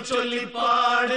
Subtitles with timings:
[0.00, 1.08] चोली पाड़।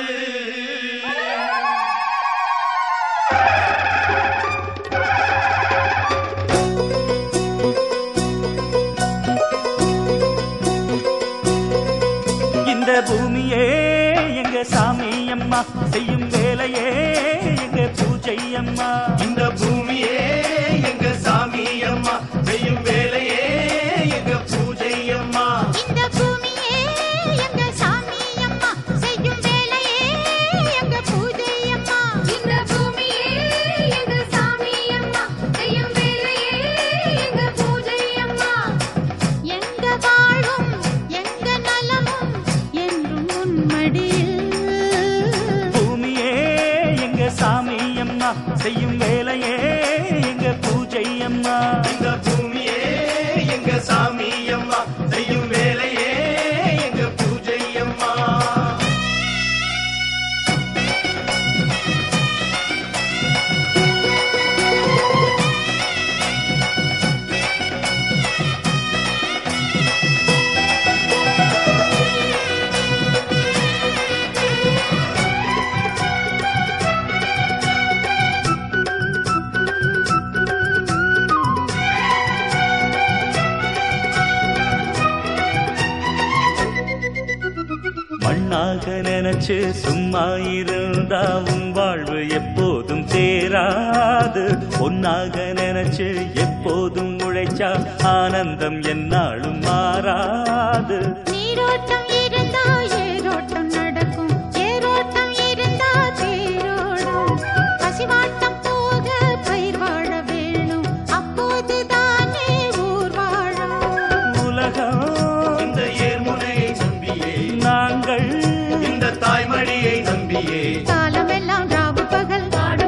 [90.21, 91.19] ஒன்னாயிருந்தா
[91.51, 94.43] உன் வாழ்வு எப்போதும் சேராது.
[94.85, 96.07] ஒன்னாக நினைச்சு
[96.43, 97.69] எப்போதும் உழைச்சா
[98.11, 100.99] ஆனந்தம் என்னாலும் மாறாது.
[101.31, 102.65] நீரோட்டம் இருந்தா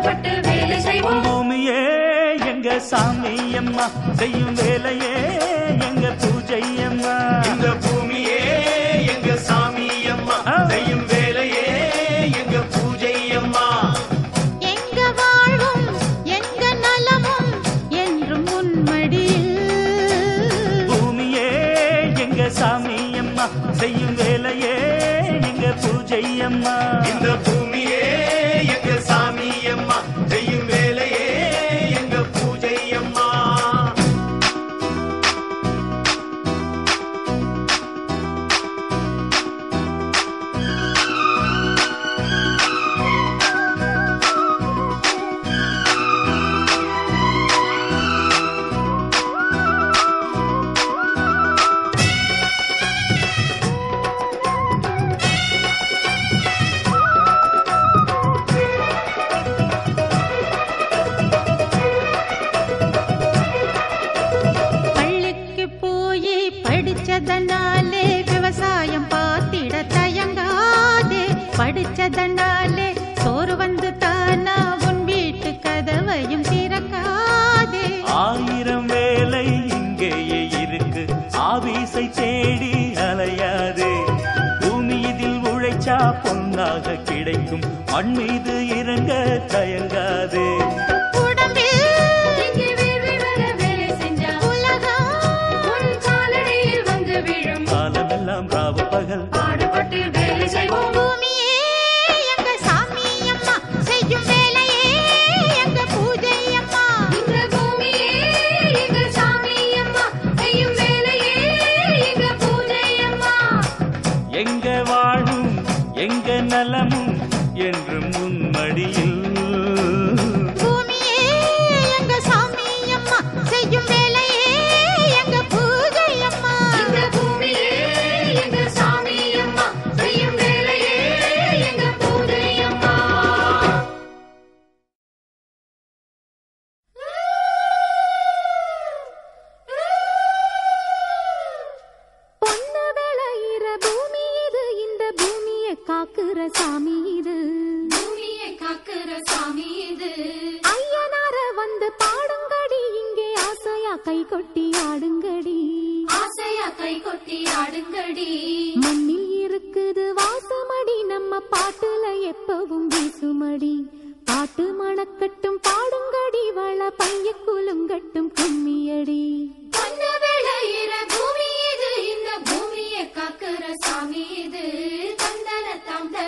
[0.04, 1.22] பாடுபட்டு வேலை செய்வோம்.
[1.26, 1.80] பூமியே
[2.52, 3.86] எங்க சாமி அம்மா
[4.20, 5.14] செய்யும் வேலையே
[5.88, 7.16] எங்க பூஜை அம்மா.
[7.52, 7.94] இந்த பூ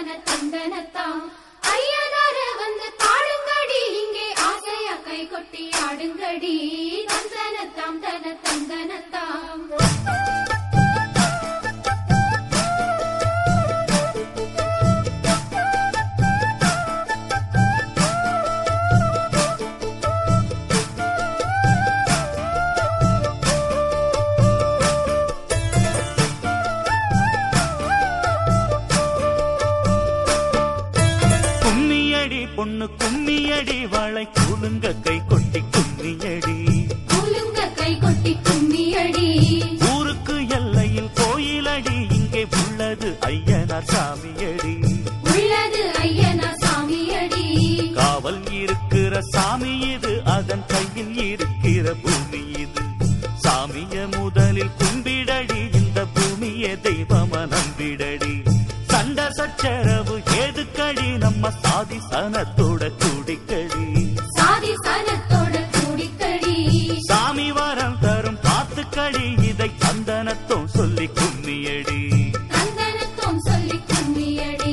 [0.06, 1.22] சந்தன சந்தனத்தாம்
[1.69, 6.54] ஐயனார வந்து பாடுங்கடி இங்கே ஆசையா கை கொட்டி ஆடுங்கடி.
[7.10, 9.63] சந்தனத்தாம் தன சந்தனத்தாம்
[69.80, 72.01] தந்தனத்தோம் சொல்லி கும்மியடி.
[72.50, 74.64] தந்தனத்தோம் சொல்லி கும்மியடி.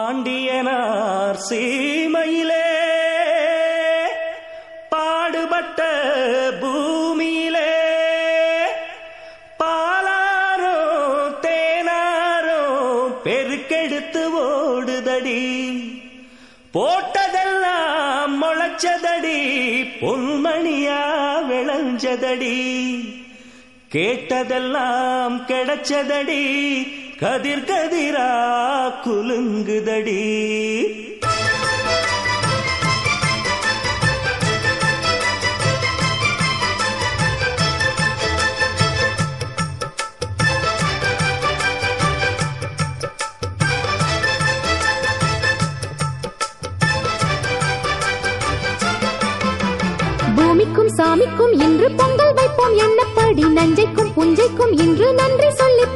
[0.00, 2.67] പാണ്ഡിയനാർ സീമയിലേ
[22.08, 22.56] கிடைச்சதடி.
[23.92, 26.42] கேட்டதெல்லாம் கிடைச்சதடி.
[27.18, 28.30] கதிர் கதிரா
[29.04, 30.20] குலுங்குதடி.
[50.36, 51.87] பூமிக்கும் சாமிக்கும் இன்று
[52.76, 55.86] எண்ணப்படி நஞ்சைக்கும் புஞ்சைக்கும் இன்று நன்றி சொல்லி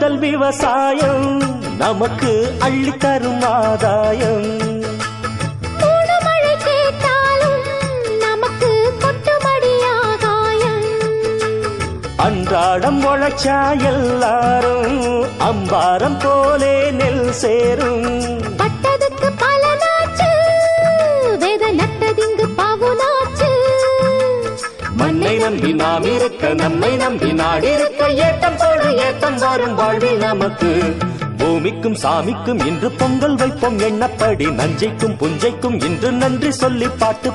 [0.00, 1.42] முதல் விவசாயம்
[1.78, 4.46] நமக்கு அள்ளித்தரும் ஆதாயம்.
[12.16, 18.37] அன்றாடம் உழைச்சா எல்லாரும் அம்பாரம் போலே நெல் சேரும்.
[25.28, 30.70] மண்ணை நம்பி நாம் இருக்க நம்மை நம்பி நாடிருக்க ஏட்டம் போடு ஏட்டம் வரும் வாழ்வில் நமக்கு.
[31.38, 37.30] பூமிக்கும் சாமிக்கும் இன்று பொங்கல் வைப்போம் எண்ணப்படி நஞ்சைக்கும் புஞ்சைக்கும் இன்று நன்றி சொல்லி பாட்டு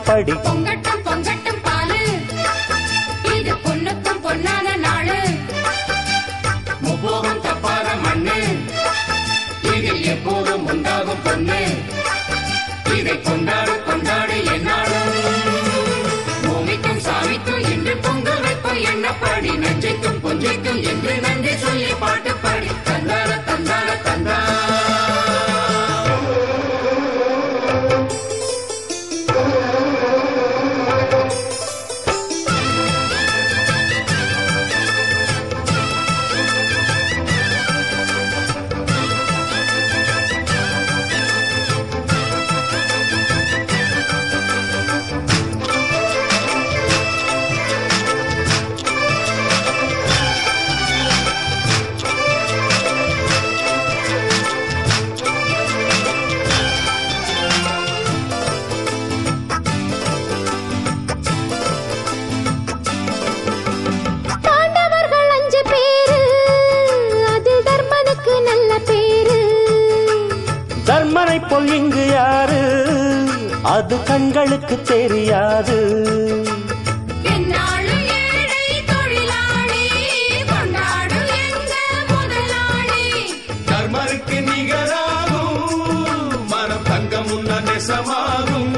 [87.34, 88.74] உன்ன நெசமாகும்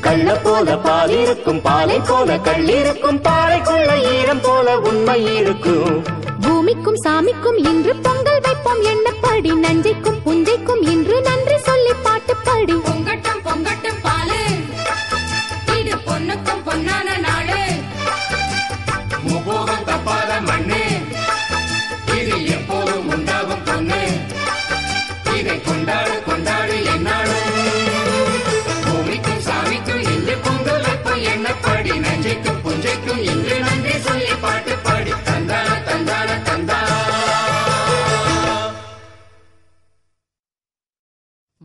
[0.00, 5.96] கள்ள போல பால் இருக்கும் பாலை போல கள்ளிருக்கும் பாறைக்குள்ள ஈரம் போல உண்மை இருக்கும்.
[6.40, 12.76] பூமிக்கும் சாமிக்கும் இன்று பொங்கல் வைப்போம் எண்ணப்படி நஞ்சைக்கும் புஞ்சைக்கும் இன்று நன்றி சொல்லி பாட்டு பாடி.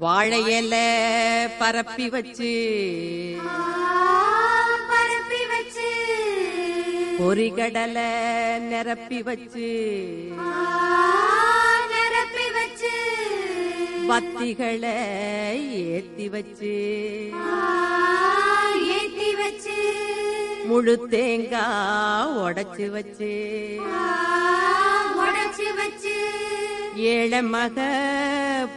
[0.07, 0.87] வாழை இலை
[1.59, 2.51] பரப்பி வச்சு
[4.89, 5.89] பரப்பி வச்சு
[7.17, 8.09] பொறிகடலை
[8.67, 9.69] நிரப்பி வச்சு
[11.93, 12.93] நிரப்பி வச்சு
[14.09, 14.95] பத்திகளை
[15.95, 16.75] ஏத்தி வச்சு
[18.97, 19.79] ஏத்தி வச்சு
[20.69, 23.33] முழு தேங்காய் உடைச்சு வச்சு
[25.17, 26.15] உடைச்சு வச்சு
[27.07, 27.77] ஏழை மக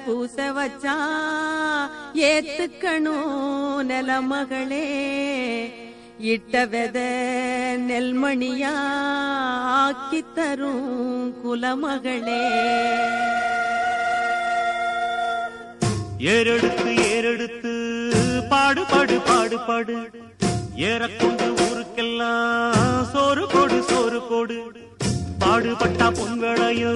[0.05, 0.95] பூச வச்சா
[2.29, 3.37] ஏத்துக்கணும்
[3.83, 4.87] நில மகளே
[6.33, 6.99] இட்ட வெத
[7.87, 8.73] நெல்மணியா
[9.77, 10.91] ஆக்கி தரும்
[11.43, 12.43] குலமகளே.
[16.31, 17.73] ஏறெடுத்து ஏறெடுத்து
[18.51, 19.97] பாடுபாடு பாடுபாடு
[20.89, 22.77] ஏறக்கொண்டு ஊருக்கெல்லாம்
[23.13, 24.59] சோறு கொடு சோறு கொடு
[25.51, 26.91] பாடுபட்டா பொங்கலையோ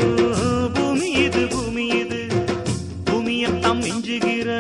[0.75, 2.19] பூமி இது பூமி இது.
[3.07, 4.51] பூமியத்தாம் மிஞ்சுகிற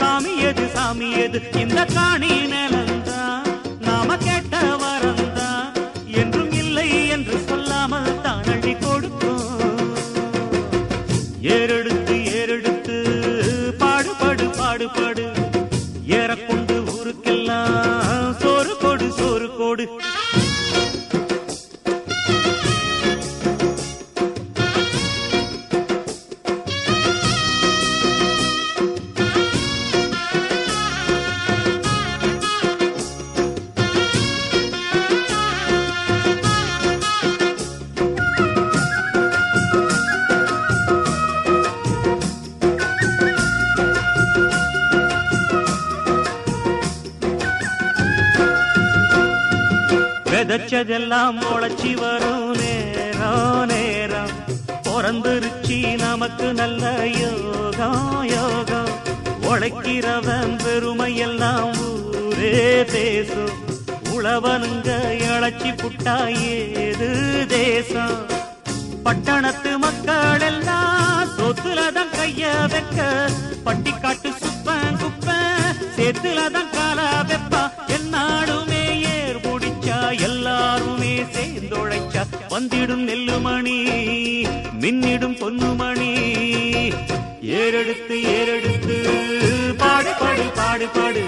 [0.00, 2.85] சாமியது சாமியது இந்த காணி நிலம்
[50.76, 54.32] விதைச்சதெல்லாம் முளைச்சி வரும் நேரம் நேரம்
[54.84, 56.84] பிறந்துருச்சி நமக்கு நல்ல
[57.20, 58.90] யோகம் யோகம்
[59.42, 63.54] உழைக்கிறவன் பெருமையெல்லாம் ஊரே பேசும்
[64.12, 64.90] உழவனுங்க
[65.24, 66.16] இழைச்சி புட்டா
[66.50, 67.10] ஏது
[67.48, 68.18] தேசம்?
[69.04, 73.00] பட்டணத்து மக்கள் எல்லாம் சொத்துலதான் கைய வைக்க.
[73.64, 77.55] பட்டிக்காட்டு சுப்பன் குப்பன் சேத்துலதான் கால வெப்ப.
[82.66, 83.74] வந்திடும் நெல்லுமணி
[84.80, 86.08] மின்னிடும் பொன்னுமணி.
[87.58, 88.96] ஏறெடுத்து ஏறெடுத்து
[89.78, 91.22] பாடு பாடு பாடு பாடு.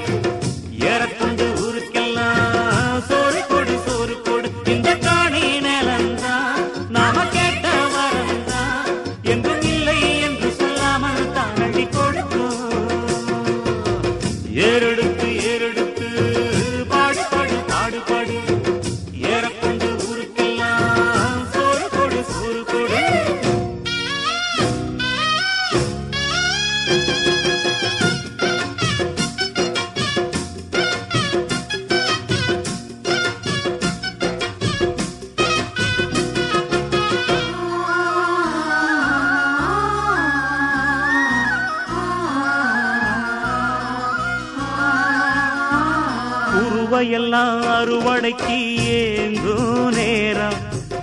[48.28, 48.56] அறுவடைக்கு
[48.94, 50.58] ஏங்கும் நேரம்.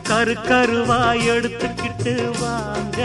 [0.10, 3.00] கரு கருவாய் எடுத்துக்கிட்டு வாங்க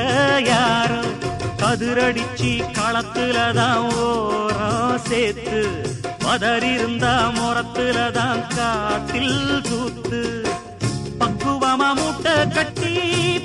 [0.49, 1.15] யாரும்
[1.63, 5.61] கதிரடிச்சு களத்துல தான் ஓரம் சேர்த்து.
[6.25, 10.23] பதறிருந்தா முறத்துல தான் காட்டில் தூத்து.
[11.23, 12.95] பக்குவமா மூட்டை கட்டி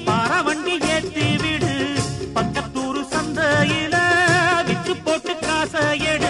[0.10, 1.76] பாரவண்டி ஏத்தி விடு.
[2.38, 3.96] பக்கத்தூர் சந்தையில
[4.70, 6.25] வித்து போட்டு காசை எடு.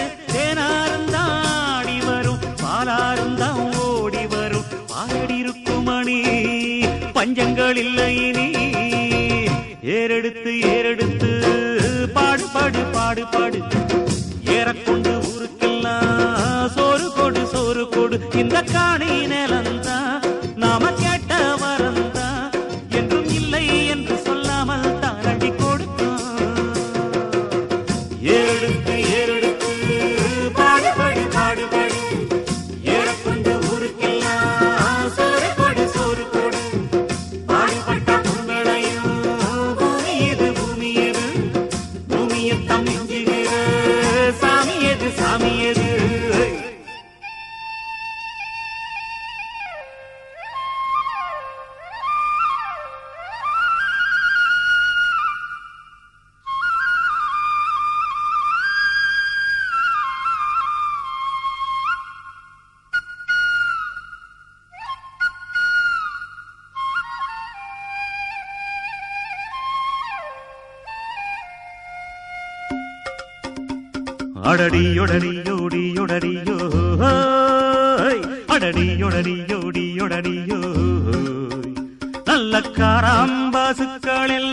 [7.36, 8.55] நெஞ்சங்கள் இல்லை இனி.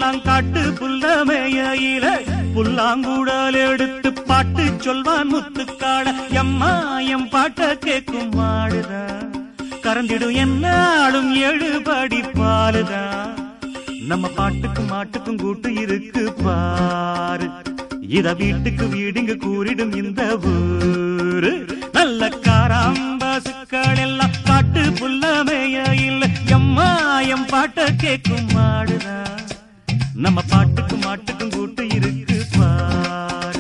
[0.04, 2.06] காராம்பாசுக்கள் எல்லாம் காட்டு புல்லமேயில
[2.54, 6.14] புல்லாங்குழல் எடுத்து பாட்டு சொல்வான் முத்துக்காட.
[6.30, 9.04] எம்மா எம் பாட்ட கேக்கும் மாடுதா?
[9.84, 13.04] கறந்திடும் என்னாலும் எழுபடி பாலுதா?
[14.08, 17.50] நம்ம பாட்டுக்கும் மாட்டுக்கும் கூட்டு இருக்கு பாரு.
[18.08, 21.66] இத வீட்டுக்கு வீடுங்க கூறிடும் இந்த ஊரு.
[21.92, 29.18] நல்ல காராம்பாசுக்கள் எல்லாம் பாட்டு புல்லமைய இல்லை எம்மா எம் பாட்ட கேட்கும் மாடுதா?
[30.16, 33.60] நம்ம பாட்டுக்கும் மாட்டுக்கும் கூட்டு இருக்கு பார்.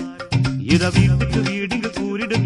[0.66, 2.46] இத வீட்டுக்கு வீடுங்க கூறிடும்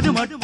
[0.00, 0.39] அது மட்டும்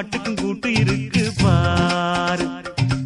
[0.00, 2.46] ஆட்டுக்கும் கூட்டு இருக்கு பாரு.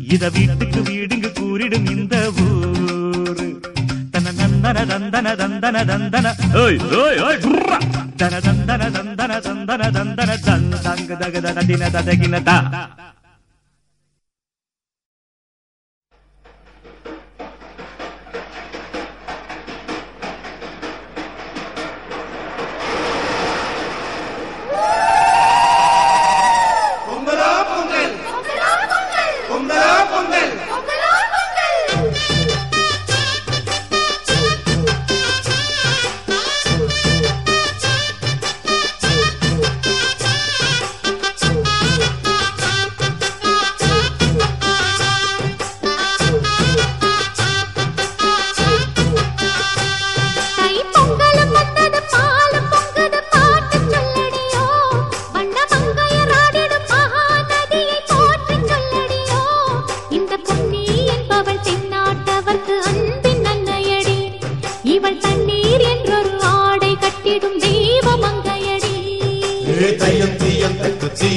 [0.08, 3.60] இத வீட்டுக்கு வீடுங்க கூறிடும் இந்த ஊரு.
[4.10, 6.34] தன தந்தன தந்தன தந்தன தந்தன.
[8.16, 10.36] தன தந்தன தந்தன தந்தன தந்தன
[10.82, 12.56] தங்க தக தின ததகினதா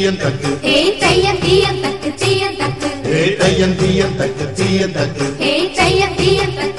[0.08, 0.50] தீயந்தக்கு.
[1.00, 4.46] தையம் தீயம் தக்கு தீயம் தக்கு ஏ தையம் தீயந்தக்கு.
[4.58, 5.26] தீயந்தக்கு
[5.78, 6.77] தையம் தக்கு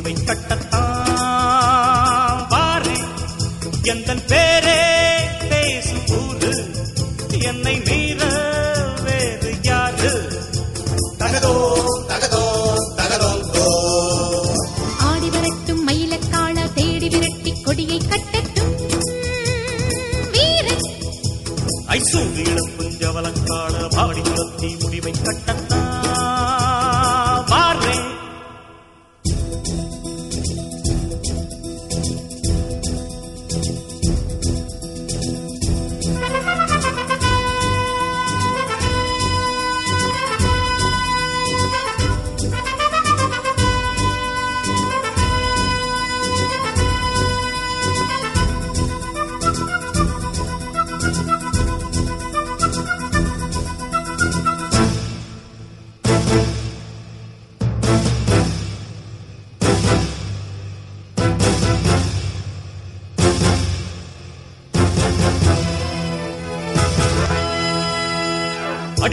[0.00, 0.39] you ain't got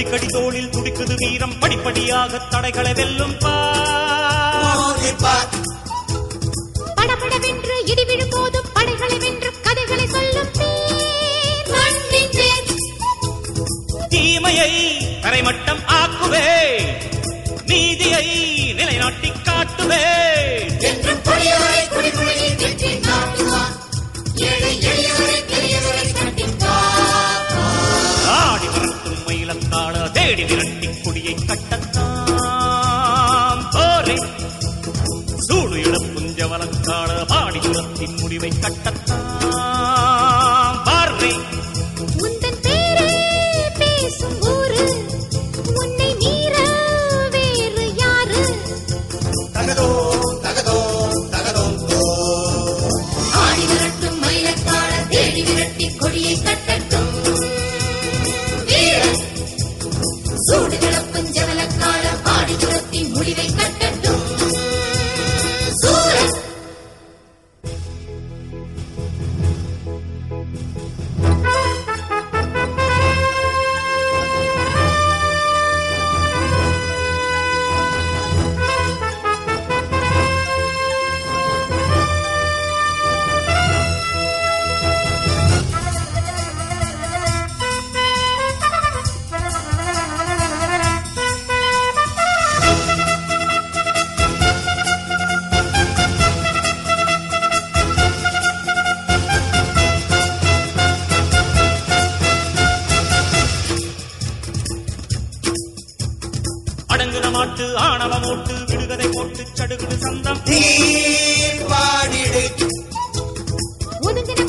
[0.07, 1.59] அடிக்கடி தோளில் துடிக்குது வீரம்.
[1.59, 3.56] படிப்படியாக தடைகளை வெல்லும் பா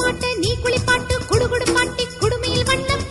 [0.08, 3.02] குளிப்பாட்ட நீ குளிப்பாட்டு குடுகுடு பாட்டி குடுமையில் வண்ணம்.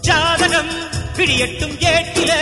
[0.00, 0.70] ஜாதகம்
[1.16, 2.40] பிடியட்டும் கேட்டிலே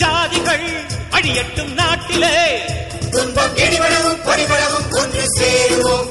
[0.00, 0.66] ஜாதிகள்
[1.10, 2.32] அடியட்டும் நாட்டிலே.
[3.10, 6.08] துன்பம் இடிவளவும் படிவளவும் ஒன்று சேருவோம்.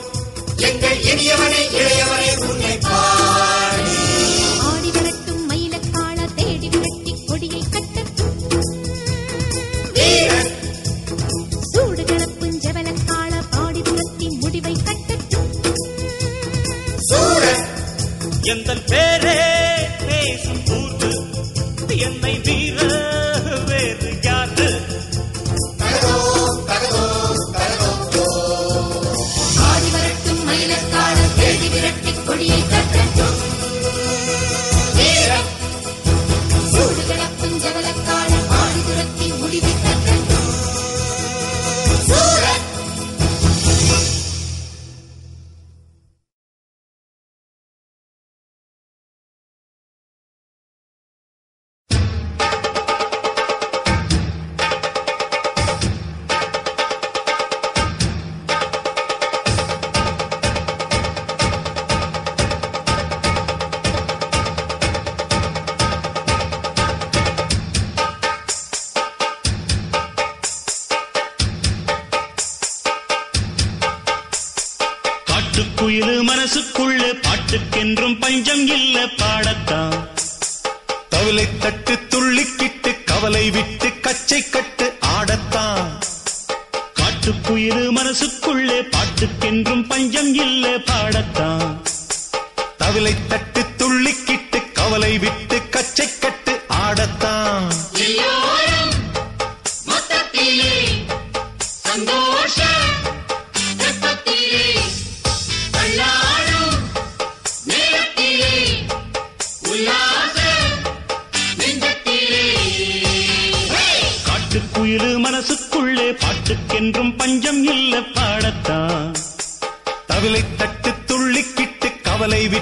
[0.69, 3.72] எங்கள் இனியவனை இளையவனை உன்னை பார்.
[18.53, 19.37] எந்த பேரே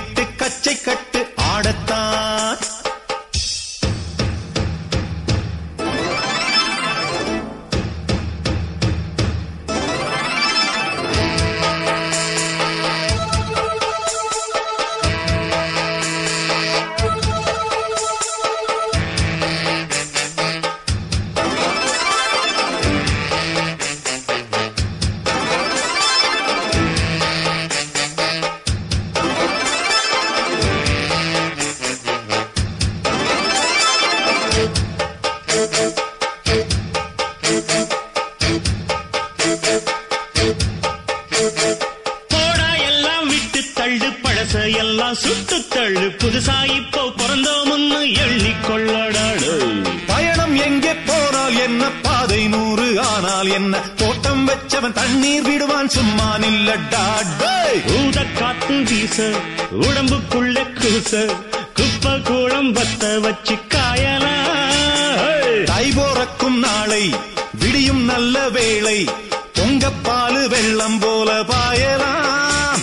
[0.02, 2.21] கவலை கச்சை கட்டு ஆடத்தான்.
[70.04, 72.82] பாலு வெள்ளம் போல பாயலாம்.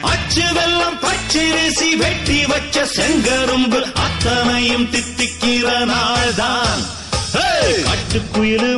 [0.00, 6.82] அச்சு வெள்ளம் பச்சரிசி வெட்டி வச்ச செங்கரும்பு அத்தனையும் தித்திக்கிற நாள்தான்.
[7.32, 7.84] ஹேய்!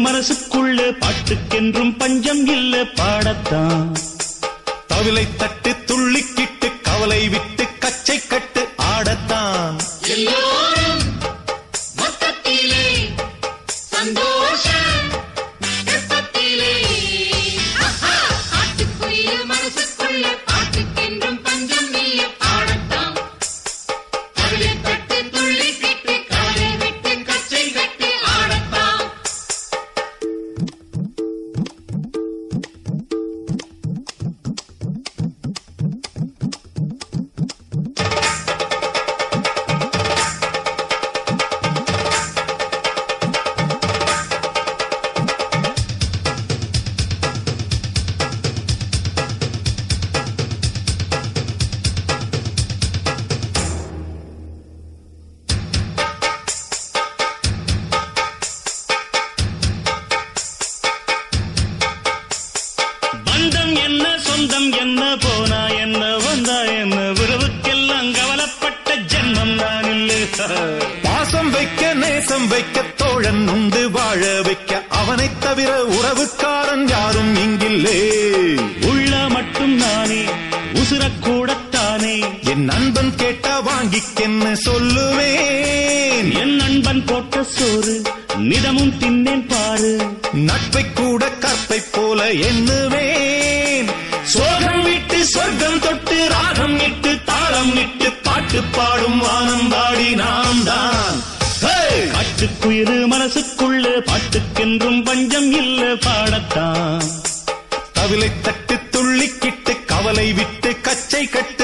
[0.01, 3.93] மனசுக்குள்ள பாட்டுக்கென்றும் பஞ்சம் இல்ல பாடத்தான்.
[4.89, 9.77] தவிலை தட்டு துள்ளிக்கிட்டு கவலை விட்டு கச்சை கட்டு ஆடத்தான்.
[10.07, 10.64] எல்லோரும்
[72.55, 77.99] வைக்க தோழன் உண்டு வாழ வைக்க அவனைத் தவிர உறவுக்காரன் யாரும் இங்கில்லே.
[78.87, 80.25] உள்ள மட்டும் நானே
[80.75, 86.41] உசுரக்கூடத்தானே என் நண்பன் கேட்டா வாங்கிக்கென்னு சொல்லுவேன்.
[86.41, 88.03] என் நண்பன் போட்ட சோறு
[88.39, 89.93] நிதமும் தின்னேன் பாரு.
[90.33, 93.89] நட்பை கூட கற்பை போல எண்ணுவேன்.
[94.23, 101.33] சோகம் விட்டு சொர்க்கம் தொட்டு ராகம் இட்டு தாளம் இட்டு பாட்டு பாடும் வானம் பாடி நாம் தான்
[102.45, 107.07] காட்டுக்குயிரு மனசுக்குள்ள பாட்டுக்கென்றும் பஞ்சம் இல்ல பாடத்தான்.
[107.95, 111.64] தவிலை தட்டு துள்ளிக்கிட்டு கவலை விட்டு கச்சை கட்டு